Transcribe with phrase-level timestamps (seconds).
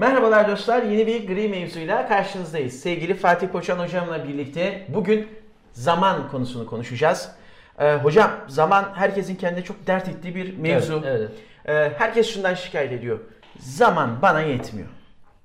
[0.00, 2.80] Merhabalar dostlar, yeni bir gri mevzuyla karşınızdayız.
[2.80, 5.28] Sevgili Fatih Koçan hocamla birlikte bugün
[5.72, 7.32] zaman konusunu konuşacağız.
[7.78, 11.02] Ee, hocam zaman herkesin kendine çok dert ettiği bir mevzu.
[11.06, 11.30] Evet,
[11.68, 13.18] Ee, herkes şundan şikayet ediyor.
[13.58, 14.88] Zaman bana yetmiyor.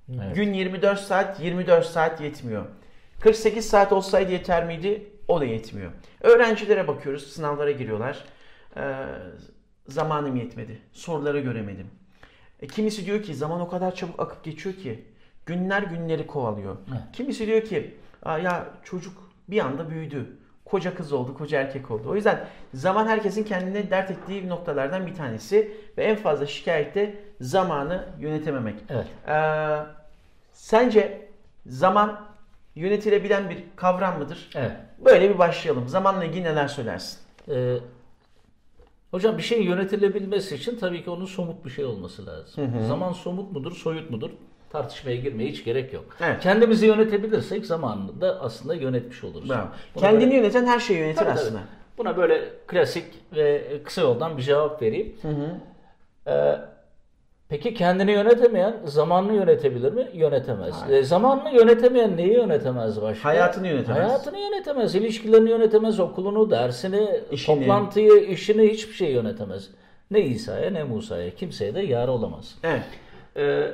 [0.10, 0.36] Evet.
[0.36, 2.66] Gün 24 saat, 24 saat yetmiyor.
[3.20, 5.10] 48 saat olsaydı yeter miydi?
[5.28, 5.92] O da yetmiyor.
[6.22, 8.26] Öğrencilere bakıyoruz, sınavlara giriyorlar.
[8.78, 8.82] Ee,
[9.88, 11.88] zamanım yetmedi, soruları göremedim.
[12.62, 15.06] E, kimisi diyor ki zaman o kadar çabuk akıp geçiyor ki
[15.46, 16.78] günler günleri kovalıyor.
[16.90, 17.02] Evet.
[17.14, 19.14] Kimisi diyor ki ya çocuk
[19.50, 20.38] bir anda büyüdü.
[20.66, 22.10] Koca kız oldu, koca erkek oldu.
[22.10, 27.16] O yüzden zaman herkesin kendine dert ettiği noktalardan bir tanesi ve en fazla şikayet de
[27.42, 28.76] zamanı yönetememek.
[28.90, 29.06] Evet.
[29.28, 29.78] Ee,
[30.52, 31.28] sence
[31.66, 32.26] zaman
[32.76, 34.50] yönetilebilen bir kavram mıdır?
[34.56, 34.72] Evet.
[35.06, 35.90] Böyle bir başlayalım.
[35.90, 37.20] Zamanla ilgili neler söylersin?
[37.50, 37.78] Ee,
[39.16, 42.72] hocam bir şeyin yönetilebilmesi için tabii ki onun somut bir şey olması lazım.
[42.88, 44.30] Zaman somut mudur, soyut mudur?
[44.70, 46.06] Tartışmaya girmeye hiç gerek yok.
[46.22, 46.44] Evet.
[46.44, 49.50] Kendimizi yönetebilirsek zamanını da aslında yönetmiş oluruz.
[49.50, 51.40] Buna Kendini böyle- yöneten her şeyi yönetir Tabii, tabii.
[51.40, 51.60] aslında.
[51.98, 53.06] Buna böyle klasik
[53.36, 55.16] ve kısa yoldan bir cevap vereyim.
[56.28, 56.56] Ee,
[57.50, 60.08] peki kendini yönetemeyen zamanını yönetebilir mi?
[60.14, 60.74] Yönetemez.
[60.74, 60.98] Hayır.
[60.98, 63.30] E, zamanını yönetemeyen neyi yönetemez başka?
[63.30, 64.08] Hayatını yönetemez.
[64.08, 67.60] Hayatını yönetemez, ilişkilerini yönetemez, okulunu, dersini, İşini.
[67.60, 69.70] toplantıyı, işini hiçbir şey yönetemez.
[70.12, 72.56] Ne İsa'ya ne Musa'ya kimseye de yar olamaz.
[72.64, 72.84] Evet.
[73.38, 73.72] Ee,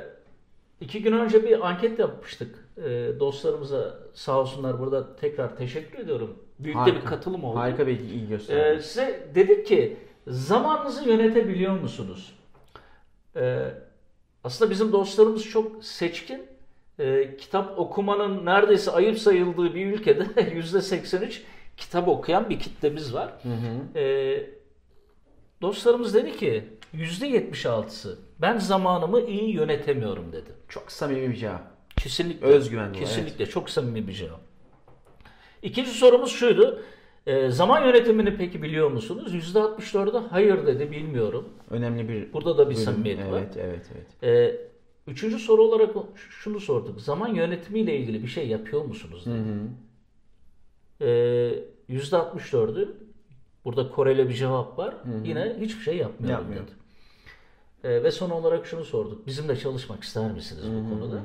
[0.80, 2.54] iki gün önce bir anket yapmıştık.
[2.78, 6.38] Ee, dostlarımıza sağ olsunlar burada tekrar teşekkür ediyorum.
[6.58, 6.96] Büyük de Harika.
[7.00, 7.58] bir katılım oldu.
[7.58, 8.82] Harika bir ilgi Ee, gösterdi.
[8.82, 12.34] size dedik ki zamanınızı yönetebiliyor musunuz?
[13.36, 13.68] Ee,
[14.44, 16.46] aslında bizim dostlarımız çok seçkin.
[16.98, 21.40] Ee, kitap okumanın neredeyse ayıp sayıldığı bir ülkede %83
[21.76, 23.32] kitap okuyan bir kitlemiz var.
[23.96, 24.46] Ee,
[25.62, 30.50] dostlarımız dedi ki %76'sı ben zamanımı iyi yönetemiyorum dedi.
[30.68, 31.72] Çok samimi bir cevap.
[31.96, 32.46] Kesinlikle.
[32.46, 34.40] Özgüven bu, Kesinlikle çok samimi bir cevap.
[35.62, 36.82] İkinci sorumuz şuydu.
[37.26, 39.34] Ee, zaman yönetimini peki biliyor musunuz?
[39.34, 41.48] %64'ü hayır dedi bilmiyorum.
[41.70, 42.84] Önemli bir Burada da bir bölüm.
[42.84, 43.38] samimiyet var.
[43.38, 43.86] Evet, evet,
[44.22, 44.60] evet.
[45.06, 47.00] Üçüncü soru olarak şunu sorduk.
[47.00, 49.38] Zaman yönetimiyle ilgili bir şey yapıyor musunuz dedi.
[51.00, 52.88] Ee, %64'ü
[53.64, 54.94] burada Koreli bir cevap var.
[55.24, 56.66] Yine hiçbir şey yapmıyorum Yapmıyorum.
[56.66, 56.76] dedi.
[57.84, 59.26] Ee, ve son olarak şunu sorduk.
[59.26, 61.20] Bizimle çalışmak ister misiniz bu konuda?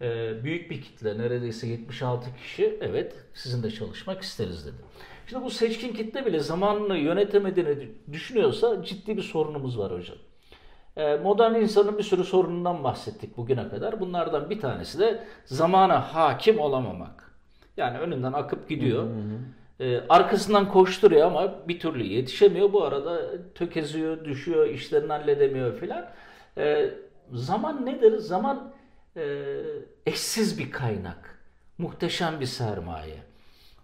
[0.00, 4.76] Ee, büyük bir kitle, neredeyse 76 kişi, evet sizinle çalışmak isteriz dedi.
[5.26, 10.16] Şimdi bu seçkin kitle bile zamanını yönetemediğini düşünüyorsa ciddi bir sorunumuz var hocam.
[10.96, 14.00] Ee, modern insanın bir sürü sorunundan bahsettik bugüne kadar.
[14.00, 17.32] Bunlardan bir tanesi de zamana hakim olamamak.
[17.76, 19.06] Yani önünden akıp gidiyor.
[19.80, 22.72] Ee, arkasından koşturuyor ama bir türlü yetişemiyor.
[22.72, 23.22] Bu arada
[23.54, 26.06] tökeziyor, düşüyor, işlerini halledemiyor filan.
[26.58, 26.90] Ee,
[27.32, 28.18] zaman nedir?
[28.18, 28.75] Zaman e,
[30.06, 31.38] eşsiz bir kaynak.
[31.78, 33.16] Muhteşem bir sermaye.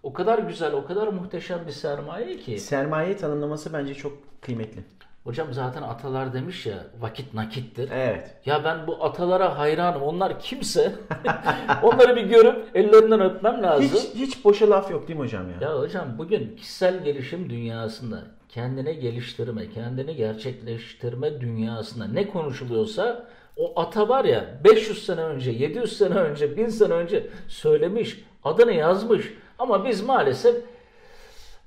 [0.03, 2.59] O kadar güzel, o kadar muhteşem bir sermaye ki.
[2.59, 4.83] Sermaye tanımlaması bence çok kıymetli.
[5.23, 7.89] Hocam zaten atalar demiş ya vakit nakittir.
[7.91, 8.35] Evet.
[8.45, 10.01] Ya ben bu atalara hayranım.
[10.01, 10.95] Onlar kimse.
[11.83, 13.89] Onları bir görüp ellerinden öpmem lazım.
[13.93, 15.69] Hiç, hiç boşa laf yok değil mi hocam ya?
[15.69, 23.27] Ya hocam bugün kişisel gelişim dünyasında kendine geliştirme, kendini gerçekleştirme dünyasında ne konuşuluyorsa
[23.57, 28.73] o ata var ya 500 sene önce, 700 sene önce, 1000 sene önce söylemiş, adını
[28.73, 29.33] yazmış.
[29.59, 30.55] Ama biz maalesef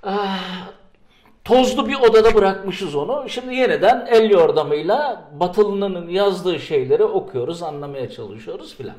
[0.02, 0.68] ah,
[1.44, 3.28] tozlu bir odada bırakmışız onu.
[3.28, 8.96] Şimdi yeniden el yordamıyla Batılı'nın yazdığı şeyleri okuyoruz, anlamaya çalışıyoruz filan.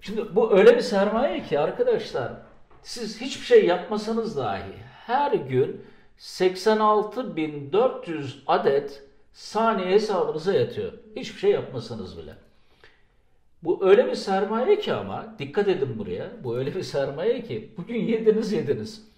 [0.00, 2.32] Şimdi bu öyle bir sermaye ki arkadaşlar
[2.82, 4.72] siz hiçbir şey yapmasanız dahi
[5.06, 5.84] her gün
[6.18, 10.92] 86.400 adet saniye hesabınıza yatıyor.
[11.16, 12.34] Hiçbir şey yapmasanız bile.
[13.62, 16.26] Bu öyle bir sermaye ki ama dikkat edin buraya.
[16.44, 19.08] Bu öyle bir sermaye ki bugün yediniz yediniz.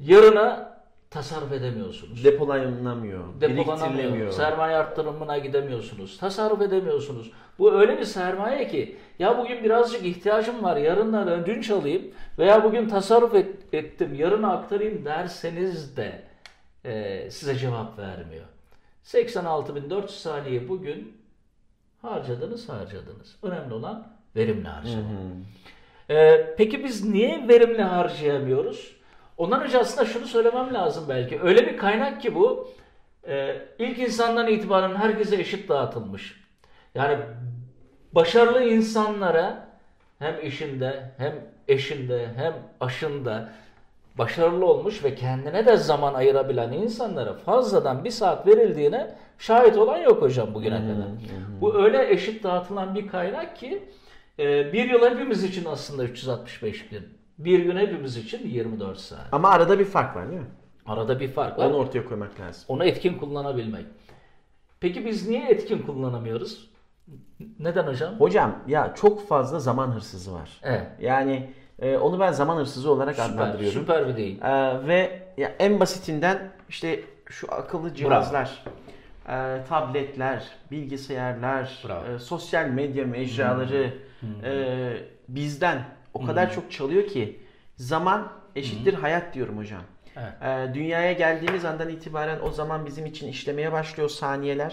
[0.00, 0.80] Yarına
[1.10, 2.24] tasarruf edemiyorsunuz.
[2.24, 4.32] Depolanamıyor, Depolanamıyor.
[4.32, 6.18] Sermaye arttırımına gidemiyorsunuz.
[6.18, 7.30] Tasarruf edemiyorsunuz.
[7.58, 12.02] Bu öyle bir sermaye ki ya bugün birazcık ihtiyacım var yarından ödünç alayım
[12.38, 16.22] veya bugün tasarruf et- ettim yarına aktarayım derseniz de
[16.84, 18.44] e, size cevap vermiyor.
[19.04, 21.16] 86.400 saniye bugün
[22.02, 23.36] harcadınız harcadınız.
[23.42, 25.08] Önemli olan verimli harcama.
[26.10, 28.96] Ee, peki biz niye verimli harcayamıyoruz?
[29.36, 31.40] Ondan önce aslında şunu söylemem lazım belki.
[31.40, 32.68] Öyle bir kaynak ki bu
[33.28, 36.40] e, ilk insandan itibaren herkese eşit dağıtılmış.
[36.94, 37.18] Yani
[38.12, 39.68] başarılı insanlara
[40.18, 41.34] hem işinde hem
[41.68, 43.52] eşinde hem aşında
[44.18, 50.22] başarılı olmuş ve kendine de zaman ayırabilen insanlara fazladan bir saat verildiğine şahit olan yok
[50.22, 51.08] hocam bugüne kadar.
[51.60, 53.82] Bu öyle eşit dağıtılan bir kaynak ki
[54.38, 57.02] e, bir yıl hepimiz için aslında 365 gün.
[57.38, 59.26] Bir gün hepimiz için 24 saat.
[59.32, 60.46] Ama arada bir fark var değil mi?
[60.86, 61.66] Arada bir fark var.
[61.66, 62.64] Onu ortaya koymak lazım.
[62.68, 63.86] Onu etkin kullanabilmek.
[64.80, 66.70] Peki biz niye etkin kullanamıyoruz?
[67.58, 68.14] Neden hocam?
[68.14, 70.60] Hocam ya çok fazla zaman hırsızı var.
[70.62, 70.86] Evet.
[71.00, 73.80] Yani e, onu ben zaman hırsızı olarak Süper, adlandırıyorum.
[73.80, 74.44] süper bir deyim.
[74.44, 76.38] E, ve ya en basitinden
[76.68, 77.00] işte
[77.30, 78.64] şu akıllı cihazlar,
[79.28, 82.14] e, tabletler, bilgisayarlar, Bravo.
[82.14, 83.94] e, sosyal medya mecraları
[84.44, 84.92] e,
[85.28, 85.84] bizden
[86.14, 87.40] o kadar çok çalıyor ki
[87.76, 89.82] zaman eşittir hayat diyorum hocam.
[90.16, 90.70] Evet.
[90.70, 94.72] E, dünyaya geldiğimiz andan itibaren o zaman bizim için işlemeye başlıyor saniyeler.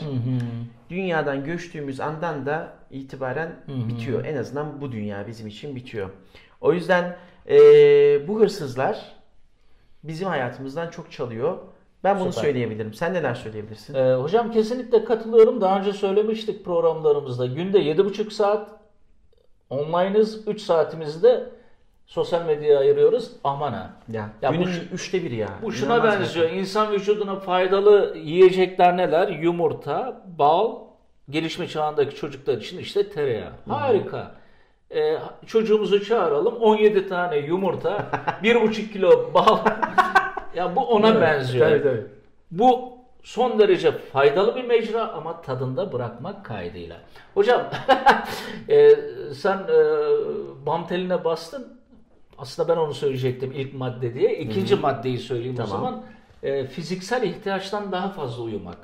[0.89, 4.25] Dünyadan göçtüğümüz andan da itibaren bitiyor.
[4.25, 6.09] En azından bu dünya bizim için bitiyor.
[6.61, 7.17] O yüzden
[7.49, 7.57] e,
[8.27, 9.15] bu hırsızlar
[10.03, 11.57] bizim hayatımızdan çok çalıyor.
[12.03, 12.41] Ben bunu Süper.
[12.43, 12.93] söyleyebilirim.
[12.93, 13.93] Sen neler söyleyebilirsin?
[13.93, 15.61] Ee, hocam kesinlikle katılıyorum.
[15.61, 17.45] Daha önce söylemiştik programlarımızda.
[17.45, 18.69] Günde 7,5 saat
[19.69, 20.47] online'ız.
[20.47, 21.49] 3 saatimizi de
[22.05, 23.31] sosyal medyaya ayırıyoruz.
[23.43, 23.93] Aman ha.
[24.11, 25.49] Ya, Ya bu günün şu- üçte biri ya.
[25.63, 26.49] Bu şuna İnanılmaz benziyor.
[26.49, 29.27] İnsan vücuduna faydalı yiyecekler neler?
[29.27, 30.75] Yumurta, bal,
[31.29, 33.51] gelişme çağındaki çocuklar için işte tereyağı.
[33.69, 34.31] Harika.
[34.91, 36.55] Ee, çocuğumuzu çağıralım.
[36.55, 37.91] 17 tane yumurta,
[38.43, 39.57] 1,5 kilo bal.
[40.55, 41.69] ya bu ona Evet, benziyor.
[41.69, 42.05] Tabii tabii.
[42.51, 46.97] Bu son derece faydalı bir mecra ama tadında bırakmak kaydıyla.
[47.33, 47.61] Hocam
[48.69, 48.95] e,
[49.33, 49.77] sen e,
[50.65, 51.77] bam teline bastın.
[52.37, 54.37] Aslında ben onu söyleyecektim ilk madde diye.
[54.37, 55.71] İkinci maddeyi söyleyeyim o Tamam.
[55.71, 56.03] zaman.
[56.43, 58.77] E, fiziksel ihtiyaçtan daha fazla uyumak.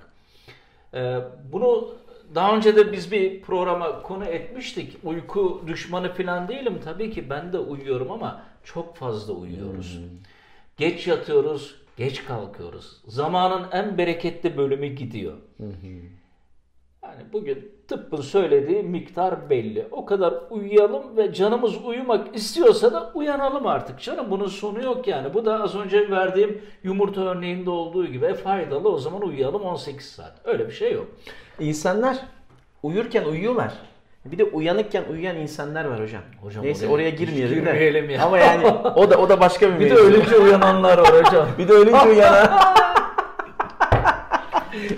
[0.93, 1.17] E,
[1.51, 1.87] bunu
[2.35, 4.97] daha önce de biz bir programa konu etmiştik.
[5.03, 6.79] Uyku düşmanı falan değilim.
[6.83, 9.99] Tabii ki ben de uyuyorum ama çok fazla uyuyoruz.
[10.77, 13.01] Geç yatıyoruz, geç kalkıyoruz.
[13.07, 15.33] Zamanın en bereketli bölümü gidiyor.
[17.03, 19.87] Yani bugün tıbbın söylediği miktar belli.
[19.91, 24.01] O kadar uyuyalım ve canımız uyumak istiyorsa da uyanalım artık.
[24.01, 25.33] Canım bunun sonu yok yani.
[25.33, 30.05] Bu da az önce verdiğim yumurta örneğinde olduğu gibi e, faydalı o zaman uyuyalım 18
[30.05, 30.41] saat.
[30.43, 31.07] Öyle bir şey yok.
[31.59, 32.17] İnsanlar
[32.83, 33.73] uyurken uyuyorlar.
[34.25, 36.21] Bir de uyanıkken uyuyan insanlar var hocam.
[36.41, 37.65] Hocam Neyse oraya oraya girmeyelim
[38.09, 38.13] de.
[38.13, 38.23] ya.
[38.25, 41.47] Ama yani o da o da başka bir Bir de ölünce uyananlar var hocam.
[41.57, 42.49] Bir de ölünce uyanan.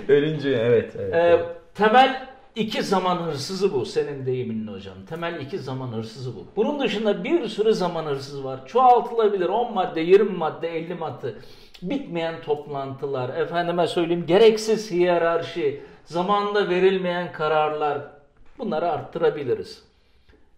[0.08, 0.92] ölünce evet.
[0.98, 1.44] evet, Ee, evet.
[1.74, 3.86] temel iki zaman hırsızı bu.
[3.86, 4.94] Senin deyiminle hocam.
[5.08, 6.44] Temel iki zaman hırsızı bu.
[6.56, 8.66] Bunun dışında bir sürü zaman hırsızı var.
[8.66, 9.48] Çoğaltılabilir.
[9.48, 11.34] 10 madde, 20 madde, 50 madde.
[11.82, 17.98] Bitmeyen toplantılar, efendime söyleyeyim gereksiz hiyerarşi, zamanında verilmeyen kararlar.
[18.58, 19.82] Bunları arttırabiliriz.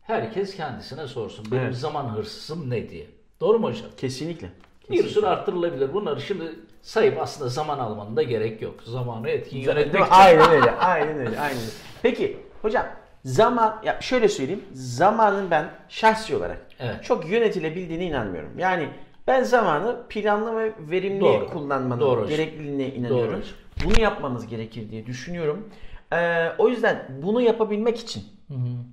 [0.03, 1.47] Herkes kendisine sorsun.
[1.50, 1.77] Benim Evet.
[1.77, 3.06] zaman hırsızım ne diye.
[3.41, 3.87] Doğru mu hocam?
[3.97, 4.49] Kesinlikle.
[4.91, 5.93] Bir sürü arttırılabilir.
[5.95, 6.53] Bunları şimdi
[6.83, 8.75] sayıp aslında zaman almanın da gerek yok.
[8.85, 10.12] Zamanı etkin yönetmek için.
[10.15, 10.71] Aynen öyle.
[10.71, 11.41] Aynen öyle.
[11.41, 11.71] Aynen öyle.
[12.03, 12.87] Peki hocam
[13.25, 14.65] zaman ya şöyle söyleyeyim.
[14.73, 17.05] Zamanın ben şahsi olarak Evet.
[17.05, 18.59] çok yönetilebildiğine inanmıyorum.
[18.59, 18.89] Yani
[19.27, 21.47] ben zamanı planlı ve verimli Doğru.
[21.50, 23.29] kullanmanın Doğru gerekliliğine inanıyorum.
[23.41, 23.43] hocam.
[23.84, 25.69] Bunu yapmamız gerekir diye düşünüyorum.
[26.12, 28.25] Ee, o yüzden bunu yapabilmek için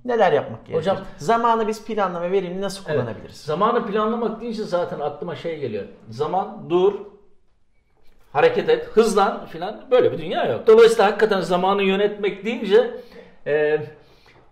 [0.04, 0.78] neler yapmak gerekir?
[0.80, 3.00] Hocam- zamanı biz planlı ve verimli nasıl Evet.
[3.00, 3.36] kullanabiliriz?
[3.36, 5.84] Zamanı planlamak deyince zaten aklıma şey geliyor.
[6.10, 6.94] Zaman, dur,
[8.32, 10.66] hareket et, hızlan filan böyle bir dünya yok.
[10.66, 12.90] Dolayısıyla hakikaten zamanı yönetmek deyince
[13.46, 13.78] e,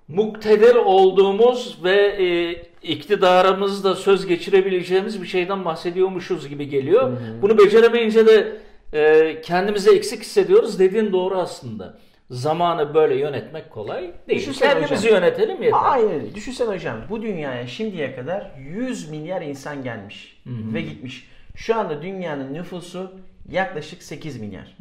[0.08, 7.12] muktedir olduğumuz ve e, iktidarımızda söz geçirebileceğimiz bir şeyden bahsediyormuşuz gibi geliyor.
[7.42, 8.56] Bunu beceremeyince de
[8.94, 10.78] e, kendimizi eksik hissediyoruz.
[10.78, 11.98] Dediğin doğru aslında.
[12.30, 14.40] Zamanı böyle yönetmek kolay değil.
[14.40, 15.12] Düşünsene Kendimizi hocam.
[15.22, 15.78] yönetelim yeter.
[15.82, 16.34] Aynen.
[16.34, 21.28] Düşünsene hocam bu dünyaya şimdiye kadar 100 milyar insan gelmiş ve gitmiş.
[21.56, 23.12] Şu anda dünyanın nüfusu
[23.50, 24.76] yaklaşık 8 milyar.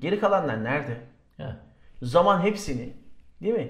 [0.00, 0.96] Geri kalanlar nerede?
[1.38, 1.54] Evet.
[2.02, 2.88] Zaman hepsini
[3.42, 3.68] değil mi?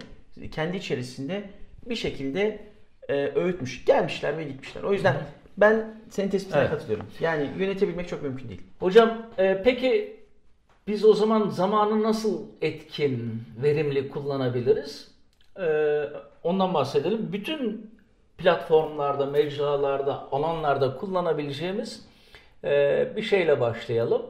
[0.51, 1.43] Kendi içerisinde
[1.89, 2.61] bir şekilde
[3.09, 3.85] e, öğütmüş.
[3.85, 4.83] Gelmişler ve gitmişler.
[4.83, 5.17] O yüzden
[5.61, 6.71] ben senin tespitine Evet.
[6.71, 7.07] katılıyorum.
[7.21, 8.63] Yani yönetebilmek çok mümkün değil.
[8.81, 10.17] Hocam e, peki
[10.87, 15.11] biz o zaman zamanı nasıl etkin, verimli kullanabiliriz?
[15.61, 16.01] E,
[16.43, 17.33] ondan bahsedelim.
[17.33, 17.91] Bütün
[18.39, 22.07] platformlarda, mecralarda, alanlarda kullanabileceğimiz
[22.65, 24.23] e, bir şeyle başlayalım.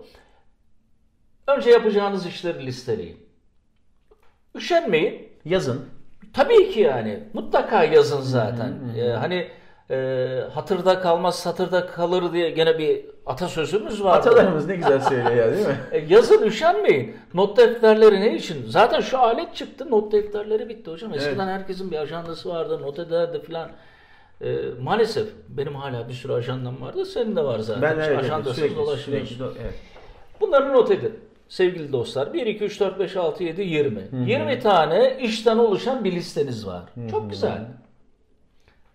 [1.47, 3.17] Önce yapacağınız işleri listeleyin.
[4.55, 5.29] Üşenmeyin.
[5.45, 5.89] Yazın.
[6.33, 7.21] Tabii ki yani.
[7.33, 8.75] Mutlaka yazın zaten.
[8.99, 9.49] Ee, hani
[9.91, 14.19] e, hatırda kalmaz satırda kalır diye gene bir atasözümüz var.
[14.19, 15.77] Atalarımız ne güzel söylüyor ya değil mi?
[15.93, 17.17] E, yazın üşenmeyin.
[17.35, 18.65] Not defterleri ne için?
[18.69, 19.91] Zaten şu alet çıktı.
[19.91, 21.15] Not defterleri bitti hocam.
[21.15, 22.83] Eskiden herkesin bir ajandası vardı.
[22.83, 23.71] Not ederdi filan.
[24.41, 27.07] e, maalesef benim hala bir sürü ajandam vardı.
[27.07, 27.83] Senin de var zaten.
[27.83, 29.27] Ben evet, Ajandasız sürekli, dolaşıyorsun.
[29.27, 29.75] sürekli evet.
[30.41, 31.13] Bunları not edin
[31.49, 32.33] sevgili dostlar.
[32.33, 34.09] 1, 2, 3, 4, 5, 6, 7, 20.
[34.27, 36.83] 20 tane işten oluşan bir listeniz var.
[37.11, 37.67] Çok güzel.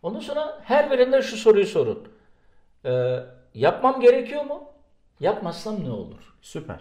[0.03, 2.07] Ondan sonra her birinde şu soruyu sorun.
[2.86, 3.19] Ee,
[3.53, 4.63] yapmam gerekiyor mu?
[5.19, 6.33] Yapmazsam ne olur?
[6.41, 6.79] Süper.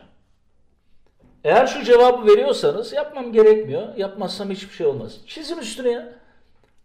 [1.45, 3.97] Eğer şu cevabı veriyorsanız yapmam gerekmiyor.
[3.97, 5.19] Yapmazsam hiçbir şey olmaz.
[5.27, 6.09] Çizin üstüne ya.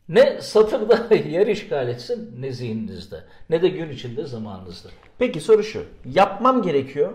[0.09, 4.89] Ne satırda yer işgal etsin ne zihninizde ne de gün içinde zamanınızda.
[5.19, 5.85] Peki soru şu.
[6.05, 7.13] Yapmam gerekiyor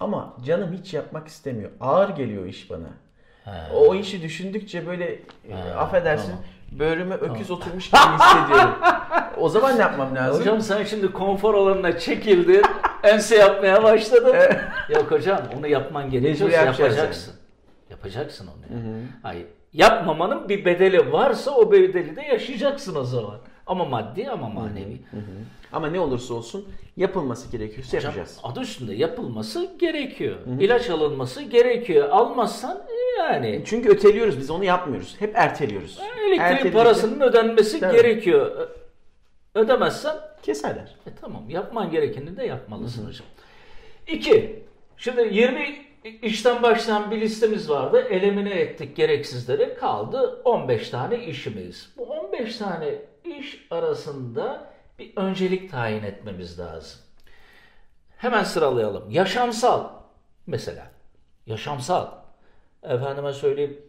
[0.00, 1.70] ama canım hiç yapmak istemiyor.
[1.80, 2.88] Ağır geliyor iş bana.
[3.74, 6.44] O işi düşündükçe böyle e, affedersin tamam.
[6.72, 8.74] Böğrüme öküz oturmuş gibi hissediyorum.
[9.36, 10.40] o zaman ne yapmam lazım?
[10.40, 12.62] Hocam sen şimdi konfor alanına çekildin,
[13.02, 14.36] ense yapmaya başladın.
[14.88, 16.50] Yok hocam onu yapman gerekiyor.
[16.50, 17.34] Yapacaksın.
[17.90, 18.76] Yapacaksın onu.
[18.78, 19.02] yani.
[19.22, 19.46] Hayır.
[19.72, 23.36] Yapmamanın bir bedeli varsa o bedeli de yaşayacaksın o zaman.
[23.68, 25.00] Ama maddi ama manevi.
[25.72, 28.40] Ama ne olursa olsun yapılması gerekiyorsa Hocam, yapacağız.
[28.42, 30.36] adı üstünde yapılması gerekiyor.
[30.60, 32.08] İlaç alınması gerekiyor.
[32.08, 35.16] Almazsan e, yani Çünkü öteliyoruz biz onu yapmıyoruz.
[35.18, 35.98] Hep erteliyoruz.
[36.18, 37.96] elektrik Erteledikçe parasının ödenmesi Tabii.
[37.96, 38.68] gerekiyor.
[39.54, 40.94] Ödemezsen keserler.
[41.06, 43.26] E tamam yapman gerekeni de yapmalısın hocam.
[44.06, 44.62] İki,
[44.96, 45.88] şimdi 20
[46.22, 48.06] işten başlayan bir listemiz vardı.
[48.10, 49.74] Elimine ettik gereksizleri.
[49.74, 51.92] Kaldı 15 tane işimiz.
[51.98, 52.94] Bu 15 tane
[53.30, 57.00] iş arasında bir öncelik tayin etmemiz lazım.
[58.16, 59.10] Hemen sıralayalım.
[59.10, 59.90] Yaşamsal
[60.46, 60.90] mesela.
[61.46, 62.06] Yaşamsal.
[62.82, 63.80] Efendime söyleyeyim.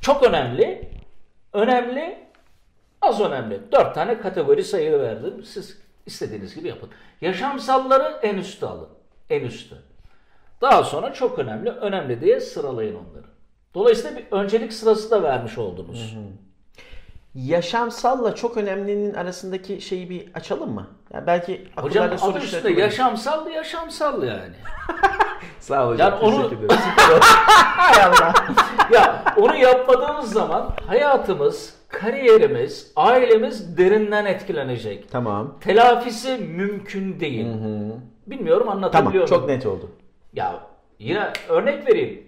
[0.00, 0.90] Çok önemli.
[1.52, 2.18] Önemli.
[3.02, 3.72] Az önemli.
[3.72, 5.44] Dört tane kategori sayı verdim.
[5.44, 6.90] Siz istediğiniz gibi yapın.
[7.20, 8.88] Yaşamsalları en üste alın.
[9.30, 9.76] En üste.
[10.60, 13.26] Daha sonra çok önemli, önemli diye sıralayın onları.
[13.74, 16.16] Dolayısıyla bir öncelik sırası da vermiş oldunuz.
[17.34, 20.86] Yaşamsalla çok önemlinin arasındaki şeyi bir açalım mı?
[21.12, 24.54] Ya belki Hocam adı üstünde yaşamsal yaşamsal yani.
[25.60, 26.12] Sağ ol hocam.
[26.12, 26.50] Yani onu-.
[27.20, 28.34] Hay Allah.
[28.92, 35.10] ya onu yapmadığımız zaman hayatımız, kariyerimiz, ailemiz derinden etkilenecek.
[35.10, 35.58] Tamam.
[35.60, 37.46] Telafisi mümkün değil.
[38.26, 39.40] Bilmiyorum anlatabiliyor Tamam.
[39.40, 39.58] Çok muyum?
[39.58, 39.90] net oldu.
[40.32, 40.60] Ya
[40.98, 42.26] yine örnek vereyim.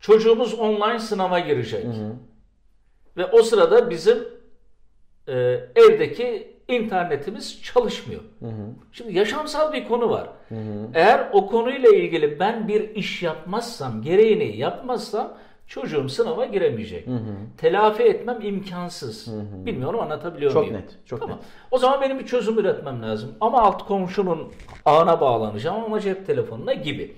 [0.00, 1.86] Çocuğumuz online sınava girecek.
[3.18, 4.18] Ve o sırada bizim
[5.28, 8.20] e, evdeki internetimiz çalışmıyor.
[8.92, 10.28] Şimdi yaşamsal bir konu var.
[10.94, 15.32] Eğer o konuyla ilgili ben bir iş yapmazsam, gereğini yapmazsam
[15.66, 17.08] çocuğum sınava giremeyecek.
[17.56, 19.28] Telafi etmem imkansız.
[19.66, 20.76] Bilmiyorum anlatabiliyor Çok muyum?
[20.76, 21.36] net, çok tamam.
[21.36, 21.44] net.
[21.70, 23.34] O zaman benim bir çözüm üretmem lazım.
[23.40, 24.52] Ama alt komşunun
[24.84, 27.16] ağına bağlanacağım ama cep telefonuna gibi.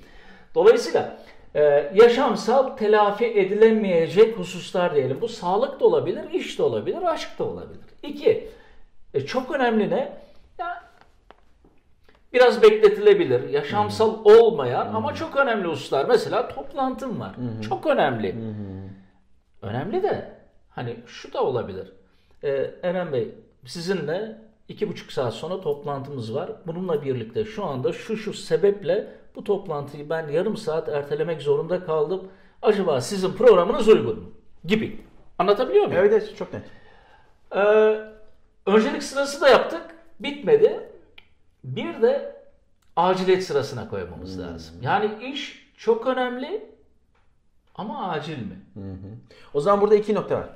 [0.54, 1.18] Dolayısıyla
[1.54, 5.20] e, yaşamsal telafi edilemeyecek hususlar diyelim.
[5.20, 7.80] Bu sağlık da olabilir, iş de olabilir, aşk da olabilir.
[8.02, 8.50] İki,
[9.14, 10.12] e, çok önemli ne?
[10.58, 10.84] Ya,
[12.32, 16.04] biraz bekletilebilir, yaşamsal olmayan ama çok önemli hususlar.
[16.04, 17.34] Mesela toplantım var.
[17.68, 18.34] Çok önemli.
[19.62, 20.32] Önemli de
[20.70, 21.92] hani şu da olabilir.
[22.44, 23.34] Ee, Eren Bey
[23.66, 24.38] sizinle
[24.68, 26.50] iki buçuk saat sonra toplantımız var.
[26.66, 32.28] Bununla birlikte şu anda şu şu sebeple bu toplantıyı ben yarım saat ertelemek zorunda kaldım.
[32.62, 34.30] Acaba sizin programınız uygun mu?
[34.64, 35.00] Gibi.
[35.38, 36.00] Anlatabiliyor muyum?
[36.00, 36.62] Evet, evet çok net.
[37.56, 37.98] Ee,
[38.66, 39.82] öncelik sırası da yaptık.
[40.20, 40.80] Bitmedi.
[41.64, 42.36] Bir de
[42.96, 44.76] aciliyet sırasına koymamız lazım.
[44.82, 46.64] Yani iş çok önemli
[47.74, 48.58] ama acil mi?
[49.54, 50.48] O zaman burada iki nokta var.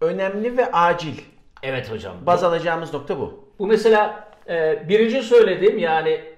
[0.00, 1.20] Önemli ve acil.
[1.62, 2.16] Evet hocam.
[2.26, 3.44] Baz alacağımız nokta bu.
[3.58, 6.29] Bu mesela e, birinci söylediğim yani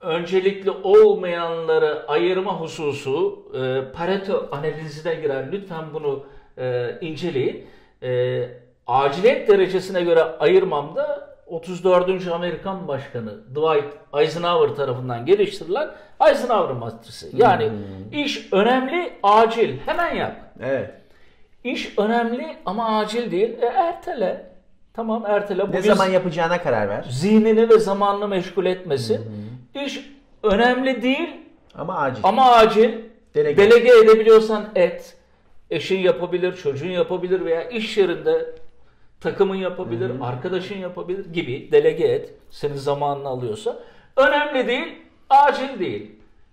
[0.00, 5.52] öncelikli olmayanları ayırma hususu e, Pareto analizine girer.
[5.52, 6.24] Lütfen bunu
[6.58, 7.66] e, inceleyin.
[8.02, 8.42] E,
[8.86, 12.28] aciliyet derecesine göre ayırmamda 34.
[12.28, 15.88] Amerikan Başkanı Dwight Eisenhower tarafından geliştirilen
[16.28, 17.30] Eisenhower matrisi.
[17.36, 17.70] Yani
[18.12, 19.78] iş önemli, acil.
[19.86, 20.36] Hemen yap.
[20.62, 20.90] Evet.
[21.64, 23.62] İş önemli ama acil değil.
[23.62, 24.48] E, ertele.
[24.94, 25.62] Tamam ertele.
[25.62, 27.04] Ne Bugün zaman yapacağına karar ver.
[27.10, 29.47] zihnini ve zamanını meşgul etmesin.
[29.86, 30.10] İş
[30.42, 31.28] önemli değil
[31.74, 32.20] Ama acil.
[32.22, 32.90] ama acil.
[33.34, 33.56] Delege.
[33.70, 35.16] Delege edebiliyorsan et.
[35.70, 38.46] Eşin yapabilir, çocuğun yapabilir veya iş yerinde
[39.20, 42.34] takımın yapabilir, arkadaşın yapabilir gibi delege et.
[42.50, 43.76] Senin zamanını alıyorsa.
[44.16, 44.94] Önemli değil,
[45.30, 46.10] acil değil.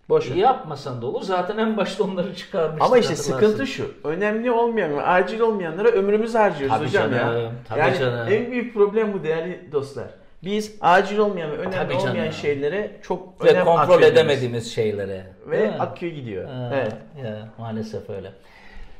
[0.09, 0.35] Boş ver.
[0.35, 1.21] Yapmasan da olur.
[1.21, 2.81] Zaten en başta onları çıkarmıştık.
[2.87, 3.91] Ama işte sıkıntı şu.
[4.03, 7.19] Önemli olmayan ve acil olmayanlara ömrümüzü harcıyoruz Tabii hocam ya.
[7.19, 8.27] canım, tabii yani canım.
[8.31, 10.07] en büyük problem bu değerli dostlar.
[10.45, 12.07] Biz acil olmayan ve önemli Tabii canım.
[12.09, 14.17] olmayan şeylere çok ve önem kontrol atfediyoruz.
[14.17, 15.25] edemediğimiz şeylere.
[15.47, 16.49] Ve akıyor gidiyor.
[16.49, 16.93] Ha, Evet.
[17.23, 18.31] ya, maalesef öyle.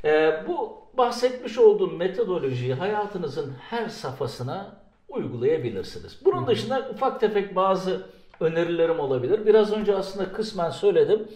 [0.04, 4.76] Ee, bu bahsetmiş olduğum metodolojiyi hayatınızın her safhasına
[5.08, 6.18] uygulayabilirsiniz.
[6.24, 8.06] Bunun dışında ufak tefek bazı
[8.40, 9.46] önerilerim olabilir.
[9.46, 11.28] Biraz önce aslında kısmen söyledim.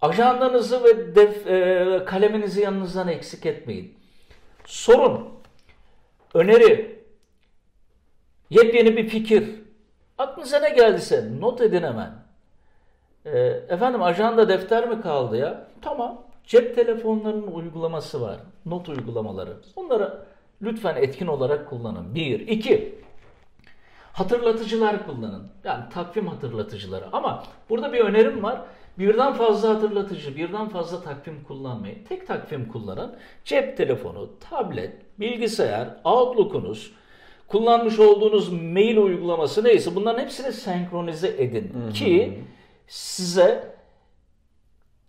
[0.00, 3.94] Ajandanızı ve def, e, kaleminizi yanınızdan eksik etmeyin.
[4.64, 5.28] Sorun,
[6.34, 6.97] öneri,
[8.50, 9.44] yepyeni bir fikir,
[10.18, 12.12] aklınıza ne geldiyse not edin hemen.
[13.24, 13.38] E,
[13.68, 15.66] efendim ajanda defter mi kaldı ya?
[15.82, 16.22] Tamam.
[16.46, 18.36] Cep telefonlarının uygulaması var.
[18.66, 19.56] Not uygulamaları.
[19.76, 20.24] Bunları
[20.62, 22.14] lütfen etkin olarak kullanın.
[22.14, 22.40] Bir.
[22.40, 22.98] iki.
[24.12, 25.48] Hatırlatıcılar kullanın.
[25.64, 27.04] Yani takvim hatırlatıcıları.
[27.12, 28.60] Ama burada bir önerim var.
[28.98, 32.04] Birden fazla hatırlatıcı, birden fazla takvim kullanmayın.
[32.04, 33.16] Tek takvim kullanın.
[33.44, 36.92] Cep telefonu, tablet, bilgisayar, Outlook'unuz,
[37.48, 41.90] kullanmış olduğunuz mail uygulaması neyse bunların hepsini senkronize edin.
[41.94, 42.44] Ki
[42.86, 43.74] size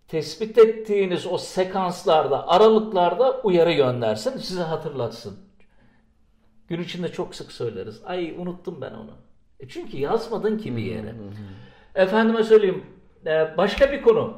[0.08, 5.38] tespit ettiğiniz o sekanslarda, aralıklarda uyarı göndersin, size hatırlatsın.
[6.68, 8.00] Gün içinde çok sık söyleriz.
[8.04, 9.10] Ay unuttum ben onu.
[9.60, 11.14] E çünkü yazmadın ki bir yere.
[11.94, 12.84] Efendime söyleyeyim,
[13.26, 14.34] e, başka bir konu.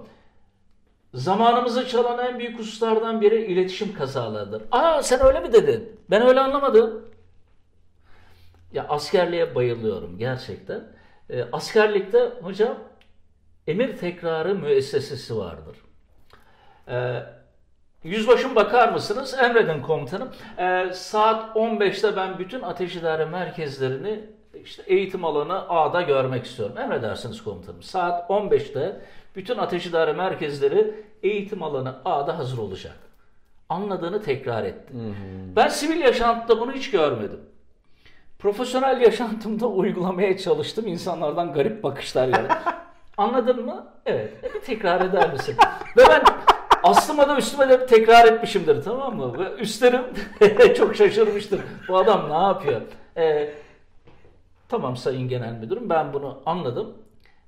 [1.15, 4.63] Zamanımızı çalan en büyük hususlardan biri iletişim kazalarıdır.
[4.71, 6.01] Aa sen öyle mi dedin?
[6.11, 7.12] Ben öyle anlamadım.
[8.73, 10.85] Ya askerliğe bayılıyorum gerçekten.
[11.31, 12.79] E, askerlikte hocam
[13.67, 15.77] emir tekrarı müessesesi vardır.
[16.89, 17.23] E,
[18.05, 19.35] yüzbaşım bakar mısınız?
[19.39, 20.29] Emredin komutanım.
[20.59, 24.25] E, saat 15'te ben bütün ateş idare merkezlerini
[24.65, 26.79] işte eğitim alanı A'da görmek istiyorum.
[26.79, 27.83] Emredersiniz komutanım.
[27.83, 29.01] Saat 15'te
[29.37, 32.97] bütün ateş idare merkezleri eğitim alanı A'da hazır olacak.
[33.69, 34.95] Anladığını tekrar etti.
[35.57, 37.41] Ben sivil yaşantıda bunu hiç görmedim.
[38.43, 40.87] Profesyonel yaşantımda uygulamaya çalıştım.
[40.87, 42.49] İnsanlardan garip bakışlar geldi.
[43.17, 43.87] Anladın mı?
[44.07, 44.33] Evet.
[44.45, 45.57] E bir tekrar eder misin?
[45.97, 46.23] Ve ben
[46.83, 49.39] aslıma da üstüme de tekrar etmişimdir tamam mı?
[49.39, 50.05] Ve üstlerim
[50.77, 51.61] çok şaşırmıştır.
[51.89, 52.81] Bu adam ne yapıyor?
[53.17, 53.51] Ee,
[54.69, 56.95] tamam Sayın Genel Müdürüm ben bunu anladım.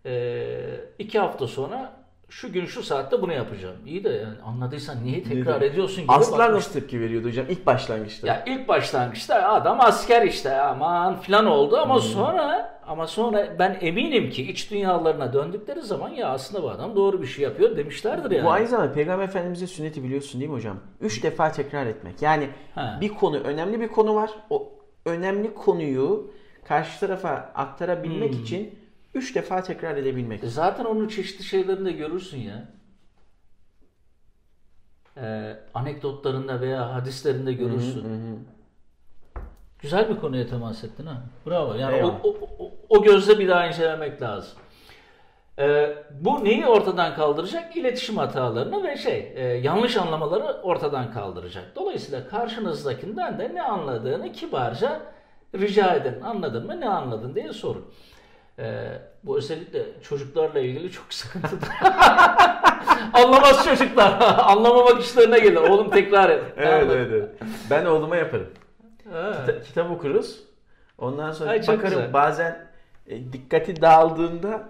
[0.07, 1.93] Ee, iki hafta sonra
[2.29, 3.77] şu gün şu saatte bunu yapacağım.
[3.87, 6.57] İyi de yani anladıysan niye tekrar ediyorsun gibi bakmış.
[6.57, 8.27] nasıl tepki veriyordu hocam ilk başlangıçta?
[8.27, 14.31] Ya ilk başlangıçta adam asker işte aman filan oldu ama sonra ama sonra ben eminim
[14.31, 18.47] ki iç dünyalarına döndükleri zaman ya aslında bu adam doğru bir şey yapıyor demişlerdir yani.
[18.47, 20.77] Bu aynı zamanda Peygamber Efendimiz'in sünneti biliyorsun değil mi hocam?
[21.01, 22.23] Üç defa tekrar etmek.
[22.23, 22.99] Yani Ha.
[23.01, 24.31] bir konu, önemli bir konu var.
[24.51, 24.73] O
[25.07, 26.31] önemli konuyu
[26.69, 28.43] karşı tarafa aktarabilmek Hmm.
[28.43, 28.79] için
[29.15, 30.45] üç defa tekrar edebilmek.
[30.45, 32.69] E Zaten onun çeşitli şeylerini de görürsün ya.
[35.17, 38.05] Ee, anekdotlarında veya hadislerinde görürsün.
[39.79, 41.23] Güzel bir konuya temas ettin ha.
[41.47, 41.75] Bravo.
[41.75, 42.25] Yani Eyvallah.
[42.25, 44.59] o, o, o gözle bir daha incelemek lazım.
[45.59, 47.77] Ee, bu neyi ortadan kaldıracak?
[47.77, 51.77] İletişim hatalarını ve şey e, yanlış anlamaları ortadan kaldıracak.
[51.77, 55.01] Dolayısıyla karşınızdakinden de ne anladığını kibarca
[55.55, 56.21] rica edin.
[56.21, 56.81] Anladın mı?
[56.81, 57.85] Ne anladın diye sorun.
[58.59, 61.69] Ee, bu özellikle çocuklarla ilgili çok sıkıntıdır.
[63.13, 64.17] Anlamaz çocuklar.
[64.39, 65.57] Anlamamak işlerine gelir.
[65.57, 66.43] Oğlum tekrar et.
[66.59, 66.89] Anladın?
[66.99, 67.31] evet.
[67.71, 68.47] Ben oğluma yaparım.
[69.05, 70.41] Kita- kitap okuruz.
[70.99, 72.13] Ondan sonra Ay, bakarım güzel.
[72.13, 72.67] bazen
[73.07, 74.69] e, dikkati dağıldığında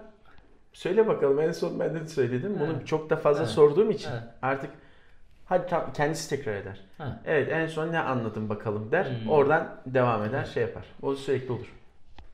[0.73, 2.57] söyle bakalım en son ben de söyledim.
[2.59, 2.85] Bunu Ha.
[2.85, 3.47] çok da fazla Ha.
[3.47, 4.33] sorduğum için Ha.
[4.41, 4.69] artık
[5.45, 6.79] hadi tam kendisi tekrar eder.
[6.97, 7.19] Ha.
[7.25, 9.05] Evet en son ne anladım bakalım der.
[9.05, 9.29] Hmm.
[9.29, 10.83] Oradan devam eder şey yapar.
[11.01, 11.73] O sürekli olur.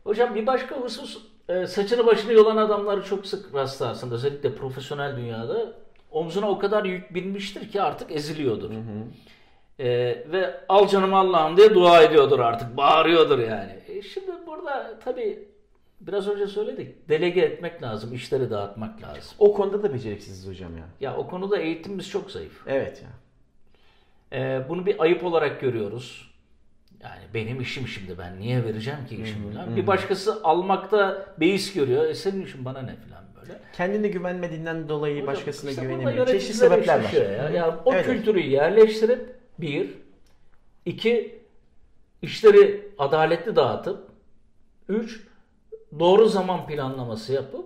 [0.03, 1.17] Hocam bir başka husus
[1.51, 4.11] e, saçını başını yolan adamları çok sık rastlarsın.
[4.11, 5.73] Özellikle profesyonel dünyada
[6.11, 8.71] omzuna o kadar yük binmiştir ki artık eziliyordur.
[9.79, 9.87] E,
[10.31, 12.77] ve al canım Allah'ım diye dua ediyordur artık.
[12.77, 13.79] Bağırıyordur yani.
[13.87, 15.47] E, şimdi burada tabii
[16.01, 17.09] biraz önce söyledik.
[17.09, 18.13] Delege etmek lazım.
[18.13, 19.33] işleri dağıtmak lazım.
[19.39, 20.83] O konuda da beceriksiziz hocam ya.
[20.99, 22.61] Ya o konuda eğitimimiz çok zayıf.
[22.67, 23.09] Evet ya.
[24.33, 26.30] Ee, bunu bir ayıp olarak görüyoruz.
[27.03, 29.75] Yani benim işim şimdi ben niye vereceğim ki işimi falan.
[29.75, 32.05] Bir başkası almakta beis görüyor.
[32.05, 33.59] E senin işin bana ne falan böyle.
[33.73, 36.27] Kendine güvenmediğinden dolayı Hocam, başkasına işte güvenemiyor.
[36.27, 37.11] Çeşitli sebepler var.
[37.11, 37.49] Ya.
[37.49, 39.89] Yani o Evet, kültürü yerleştirip bir,
[40.85, 41.39] iki,
[42.21, 44.07] işleri adaletli dağıtıp,
[44.89, 45.21] üç,
[45.99, 47.65] doğru zaman planlaması yapıp,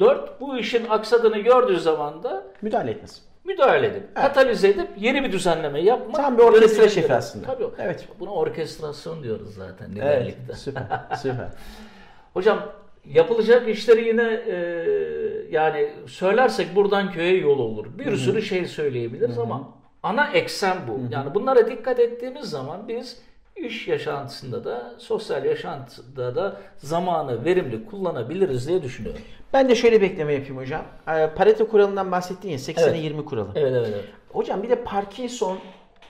[0.00, 3.22] dört, bu işin aksadığını gördüğü zaman da Müdahale etmez.
[3.44, 6.16] Müdahale edip, katalize edip yeni bir düzenleme yapmak.
[6.16, 7.46] Tam bir orkestra şefi aslında.
[7.46, 7.64] Tabii.
[7.78, 8.08] Evet.
[8.20, 9.96] Buna orkestrasyon diyoruz zaten Evet.
[9.96, 10.52] liderlikte.
[10.54, 10.82] Süper.
[11.22, 11.48] Süper.
[12.34, 12.72] Hocam
[13.04, 14.56] yapılacak işleri yine e,
[15.50, 17.86] yani söylersek buradan köye yol olur.
[17.98, 19.68] Bir sürü şey söyleyebiliriz ama
[20.02, 21.00] ana eksen bu.
[21.14, 23.22] Yani bunlara dikkat ettiğimiz zaman biz
[23.62, 29.20] iş yaşantısında da sosyal yaşantıda da zamanı verimli kullanabiliriz diye düşünüyorum.
[29.52, 30.82] Ben de şöyle bekleme yapayım hocam.
[31.08, 33.02] Ee, Pareto kuralından bahsettin ya 80'e Evet.
[33.04, 33.48] 20 kuralı.
[33.54, 34.04] Evet evet evet.
[34.32, 35.58] Hocam bir de Parkinson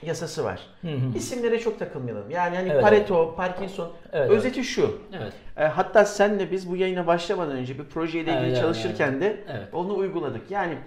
[0.03, 0.59] yasası var.
[1.15, 2.31] İsimlere çok takılmayalım.
[2.31, 4.97] Yani hani Evet, Pareto, Parkinson Evet, özeti şu.
[5.13, 5.33] Evet.
[5.57, 9.67] E, hatta senle biz bu yayına başlamadan önce bir projeyle ilgili Evet, çalışırken de evet.
[9.73, 10.51] onu uyguladık.
[10.51, 10.77] Yani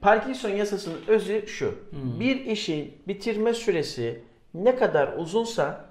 [0.00, 1.74] Parkinson yasasının özü şu.
[2.20, 4.20] Bir işin bitirme süresi
[4.54, 5.84] ne kadar uzunsa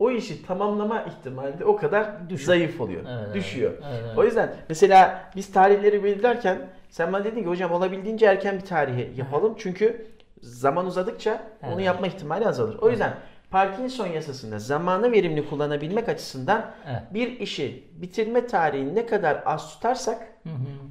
[0.00, 3.02] o işi tamamlama ihtimali de o kadar zayıf oluyor.
[3.08, 3.72] Evet, düşüyor.
[3.72, 4.18] Evet, evet.
[4.18, 6.58] O yüzden mesela biz tarihleri belirlerken
[6.90, 9.54] sen bana dedin ki hocam olabildiğince erken bir tarihi yapalım.
[9.58, 10.06] Çünkü
[10.42, 11.86] zaman uzadıkça onu Evet.
[11.86, 12.78] yapma ihtimali azalır.
[12.80, 13.14] O yüzden
[13.50, 17.02] Parkinson yasasında zamanı verimli kullanabilmek açısından Evet.
[17.14, 20.28] bir işi bitirme tarihini ne kadar az tutarsak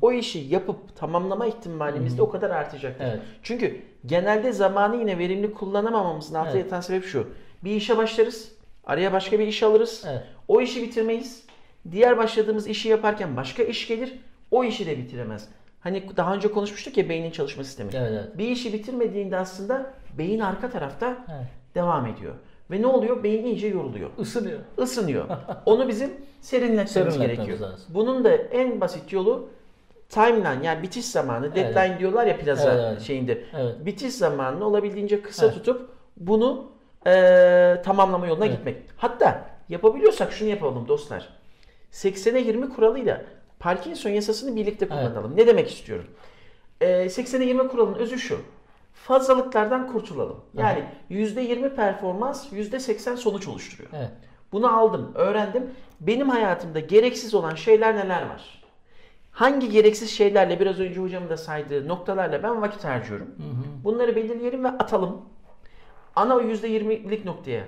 [0.02, 3.06] o işi yapıp tamamlama ihtimalimiz de o kadar artacaktır.
[3.06, 3.19] Evet.
[3.43, 6.65] Çünkü genelde zamanı yine verimli kullanamamamızın altında Evet.
[6.65, 7.28] yatan sebep şu.
[7.63, 8.52] Bir işe başlarız,
[8.89, 10.04] araya başka bir iş alırız.
[10.10, 10.21] Evet.
[10.47, 11.43] O işi bitirmeyiz.
[11.91, 14.13] Diğer başladığımız işi yaparken başka iş gelir.
[14.52, 15.47] O işi de bitiremez.
[15.80, 17.89] Hani daha önce konuşmuştuk ya beynin çalışma sistemi.
[17.93, 18.38] Evet, evet.
[18.38, 21.47] Bir işi bitirmediğinde aslında beyin arka tarafta Evet.
[21.75, 22.34] devam ediyor.
[22.71, 23.23] Ve ne oluyor?
[23.23, 24.60] Beyin iyice yoruluyor Isınıyor.
[24.80, 25.25] ısınıyor.
[25.65, 27.60] Onu bizim serinletmemiz gerekiyor.
[27.60, 27.86] lazım.
[27.89, 29.49] Bunun da en basit yolu
[30.10, 33.02] timeline yani bitiş zamanı, deadline diyorlar ya plaza Evet, evet.
[33.02, 33.43] şeyinde.
[33.58, 33.75] Evet.
[33.86, 35.56] Bitiş zamanını olabildiğince kısa Evet.
[35.56, 36.71] tutup bunu
[37.06, 38.56] eee, tamamlama yoluna Evet.
[38.58, 38.78] gitmek.
[38.98, 41.30] Hatta yapabiliyorsak şunu yapalım dostlar.
[41.92, 43.22] 80'e 20 kuralıyla
[43.60, 45.38] Parkinson yasasını birlikte kullanalım.
[45.38, 46.08] Ne demek istiyorum?
[46.82, 48.40] Eee 80'e 20 kuralının özü şu.
[48.94, 50.40] Fazlalıklardan kurtulalım.
[50.58, 53.90] Yani %20 performans, %80 sonuç oluşturuyor.
[53.98, 54.10] Evet.
[54.52, 55.70] Bunu aldım, öğrendim.
[56.02, 58.64] Benim hayatımda gereksiz olan şeyler neler var?
[59.32, 63.28] Hangi gereksiz şeylerle biraz önce hocamın da saydığı noktalarla ben vakit harcıyorum?
[63.84, 65.22] Bunları belirleyelim ve atalım.
[66.15, 67.63] Ana o %20'lik noktaya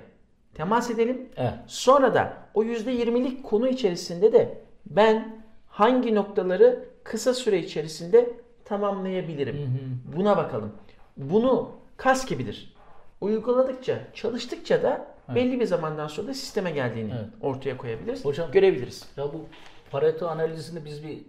[0.54, 1.30] temas edelim.
[1.38, 1.54] Evet.
[1.67, 8.34] Sonra da o %20'lik konu içerisinde de ben hangi noktaları kısa süre içerisinde
[8.65, 9.71] tamamlayabilirim?
[10.15, 10.71] Buna bakalım.
[11.17, 12.73] Bunu kas gibidir.
[13.21, 17.30] Uyguladıkça, çalıştıkça da belli bir zamandan sonra da sisteme geldiğini Evet.
[17.41, 18.25] ortaya koyabiliriz.
[18.25, 19.06] Hocam- görebiliriz.
[19.17, 19.45] Ya bu
[19.91, 21.19] Pareto analizini biz bir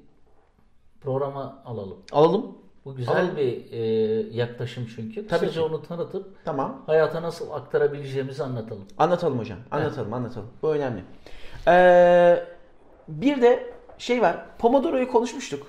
[1.01, 1.99] programa alalım.
[2.13, 2.59] Alalım.
[2.85, 3.37] Bu güzel Alalım.
[3.37, 3.79] bir e,
[4.37, 5.27] yaklaşım çünkü.
[5.27, 5.61] Tabii Kısaca ki.
[5.61, 6.83] onu tanıtıp Tamam.
[6.87, 8.85] hayata nasıl aktarabileceğimizi anlatalım.
[8.99, 9.59] Anlatalım hocam.
[9.71, 10.49] Anlatalım, anlatalım.
[10.63, 11.03] Bu önemli.
[11.69, 12.45] Ee,
[13.09, 14.37] bir de şey var.
[14.59, 15.67] Pomodoro'yu konuşmuştuk.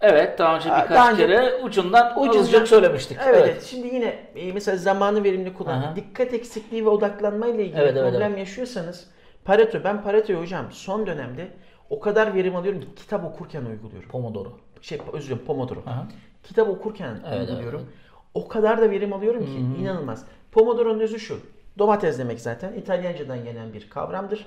[0.00, 3.18] Evet daha önce birkaç daha önce- kere ucundan Ucundan- söylemiştik.
[3.26, 3.62] Evet, evet.
[3.62, 5.82] Şimdi yine e, mesela zamanı verimli kullan.
[5.82, 5.96] Aha.
[5.96, 9.10] Dikkat eksikliği ve odaklanma ile ilgili Evet, evet, problem yaşıyorsanız
[9.44, 11.48] Pareto, ben Pareto'yu hocam son dönemde
[11.90, 14.08] o kadar verim alıyorum ki kitap okurken uyguluyorum.
[14.08, 14.52] Pomodoro.
[14.80, 15.80] Şey özür dilerim Pomodoro.
[15.86, 16.06] Aha.
[16.46, 17.80] Kitap okurken Evet, uyguluyorum.
[17.80, 17.92] evet,
[18.34, 20.24] O kadar da verim alıyorum ki inanılmaz.
[20.52, 21.38] Pomodoro'nun özü şu.
[21.78, 24.46] Domates demek zaten İtalyancadan gelen bir kavramdır.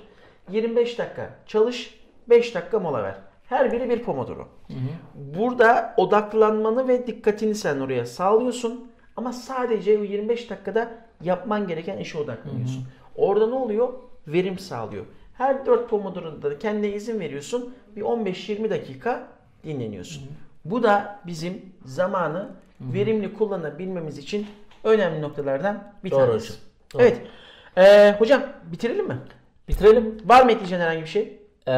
[0.50, 3.14] 25 dakika çalış, 5 dakika mola ver.
[3.48, 4.48] Her biri bir Pomodoro.
[5.14, 8.90] Burada odaklanmanı ve dikkatini sen oraya sağlıyorsun.
[9.16, 10.90] Ama sadece o 25 dakikada
[11.22, 12.84] yapman gereken işe odaklanıyorsun.
[13.16, 13.92] Orada ne oluyor?
[14.26, 15.04] Verim sağlıyor.
[15.34, 17.74] Her 4 Pomodoro'da da kendine izin veriyorsun.
[17.96, 19.28] Bir 15-20 dakika
[19.64, 20.22] dinleniyorsun.
[20.64, 22.48] Bu da bizim zamanı
[22.80, 24.46] verimli kullanabilmemiz için
[24.84, 26.48] önemli noktalardan bir Doğru tanesi.
[26.48, 26.60] hocam.
[26.94, 27.02] Doğru.
[27.02, 27.20] Evet.
[27.78, 28.42] Ee, hocam
[28.72, 29.18] bitirelim mi?
[29.68, 30.18] Bitirelim.
[30.24, 31.38] Var mı ekleyeceğin herhangi bir şey?
[31.68, 31.72] Ee,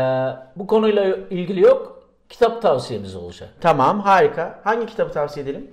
[0.56, 2.02] bu konuyla ilgili yok.
[2.28, 3.48] Kitap tavsiyemiz olacak.
[3.60, 4.60] Tamam harika.
[4.64, 5.70] Hangi kitabı tavsiye edelim?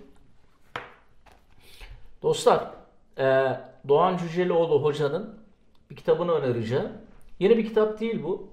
[2.24, 2.64] Dostlar,
[3.18, 5.40] e, Doğan Cüceloğlu hocanın
[5.90, 6.88] bir kitabını önereceğim.
[7.40, 8.48] Yeni bir kitap değil bu.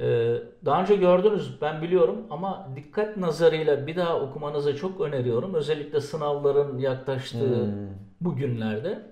[0.00, 5.54] E, daha önce gördünüz, ben biliyorum ama dikkat nazarıyla bir daha okumanızı çok öneriyorum.
[5.54, 7.66] Özellikle sınavların yaklaştığı
[8.20, 9.02] bu günlerde.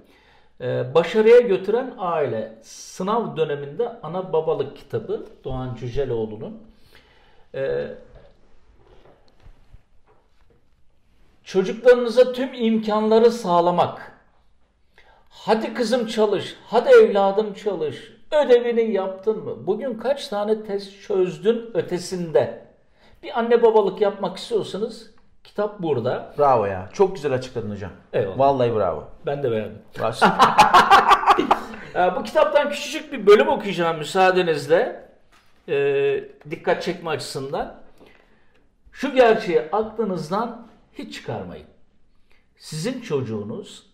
[0.60, 6.62] E, Başarıya götüren aile sınav döneminde ana babalık kitabı Doğan Cüceloğlu'nun.
[7.54, 7.88] E,
[11.44, 14.12] Çocuklarınıza tüm imkanları sağlamak.
[15.28, 18.12] Hadi kızım çalış, hadi evladım çalış.
[18.32, 19.66] Ödevini yaptın mı?
[19.66, 22.64] Bugün kaç tane test çözdün ötesinde?
[23.22, 25.10] Bir anne babalık yapmak istiyorsanız
[25.44, 26.34] kitap burada.
[26.38, 26.88] Bravo ya.
[26.92, 27.90] Çok güzel açıkladın hocam.
[28.12, 28.38] Eyvallah.
[28.38, 29.08] Vallahi bravo.
[29.26, 29.78] Ben de beğendim.
[32.16, 35.08] Bu kitaptan küçücük bir bölüm okuyacağım müsaadenizle.
[35.68, 37.80] Ee, dikkat çekme açısından.
[38.92, 41.66] Şu gerçeği aklınızdan hiç çıkarmayın.
[42.56, 43.86] Sizin çocuğunuz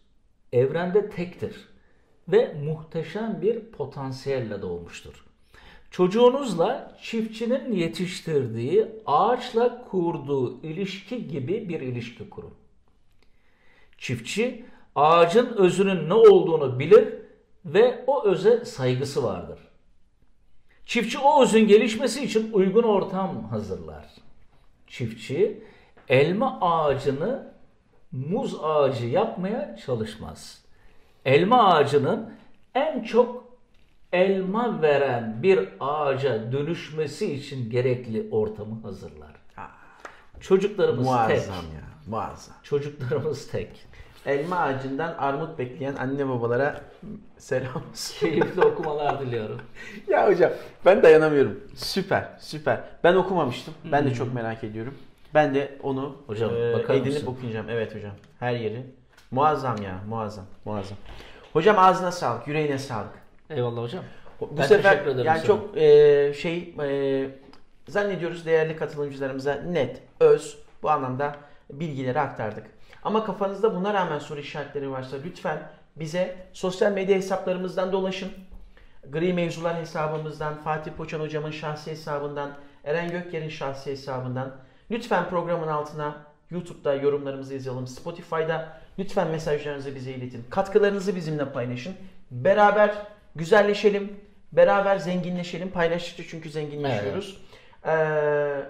[0.52, 1.68] evrende tektir
[2.28, 5.24] ve muhteşem bir potansiyelle doğmuştur.
[5.90, 12.54] Çocuğunuzla çiftçinin yetiştirdiği, ağaçla kurduğu ilişki gibi bir ilişki kurun.
[13.98, 14.64] Çiftçi
[14.94, 17.14] ağacın özünün ne olduğunu bilir
[17.64, 19.58] ve o öze saygısı vardır.
[20.86, 24.06] Çiftçi o özün gelişmesi için uygun ortam hazırlar.
[24.86, 25.62] Çiftçi
[26.08, 27.52] elma ağacını
[28.12, 30.67] muz ağacı yapmaya çalışmaz.
[31.28, 32.30] Elma ağacının
[32.74, 33.44] en çok
[34.12, 39.28] elma veren bir ağaca dönüşmesi için gerekli ortamı hazırlar.
[40.40, 41.14] Çocuklarımız tek.
[41.14, 41.82] Muazzam ya.
[42.06, 42.56] Muazzam.
[42.62, 43.68] Çocuklarımız tek.
[44.26, 46.80] Elma ağacından armut bekleyen anne babalara
[47.38, 47.82] selam.
[48.20, 49.60] Keyifli okumalar diliyorum.
[50.08, 50.50] ya hocam
[50.86, 51.60] ben dayanamıyorum.
[51.76, 52.80] Süper, süper.
[53.04, 53.74] Ben okumamıştım.
[53.92, 54.94] Ben de çok merak ediyorum.
[55.34, 57.26] Ben de onu Hocam, e, edinip mısın?
[57.26, 57.66] okuyacağım.
[57.70, 58.12] Evet hocam.
[58.38, 58.86] Her yeri.
[59.30, 60.00] Muazzam ya.
[60.08, 60.44] Muazzam.
[60.64, 60.98] Muazzam.
[61.52, 62.48] Hocam ağzına sağlık.
[62.48, 63.12] Yüreğine sağlık.
[63.50, 64.04] Eyvallah hocam.
[64.40, 65.42] Bu Ben sefer yani sana.
[65.42, 67.30] çok e, şey e,
[67.88, 71.36] zannediyoruz değerli katılımcılarımıza net, öz bu anlamda
[71.70, 72.66] bilgileri aktardık.
[73.02, 78.28] Ama kafanızda buna rağmen soru işaretleri varsa lütfen bize sosyal medya hesaplarımızdan dolaşın.
[79.10, 82.50] Gri Mevzular hesabımızdan, Fatih Poçan hocamın şahsi hesabından,
[82.84, 84.52] Eren Gökyer'in şahsi hesabından
[84.90, 86.16] lütfen programın altına
[86.50, 87.86] YouTube'da yorumlarımızı yazalım.
[87.86, 90.44] Spotify'da lütfen mesajlarınızı bize iletin.
[90.50, 91.94] Katkılarınızı bizimle paylaşın.
[92.30, 92.94] Beraber
[93.34, 94.20] güzelleşelim.
[94.52, 95.70] Beraber zenginleşelim.
[95.70, 97.42] Paylaştıkça çünkü zenginleşiyoruz.
[97.86, 98.62] Ee,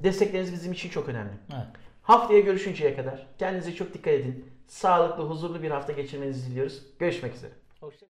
[0.00, 1.32] destekleriniz bizim için çok önemli.
[1.52, 1.66] Evet.
[2.02, 4.46] Haftaya görüşünceye kadar kendinize çok dikkat edin.
[4.66, 6.82] Sağlıklı, huzurlu bir hafta geçirmenizi diliyoruz.
[6.98, 7.52] Görüşmek üzere.
[7.80, 8.06] Hoşça